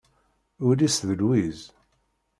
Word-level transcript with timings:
Ul-is 0.67 0.97
d 1.07 1.09
lwiz. 1.19 1.59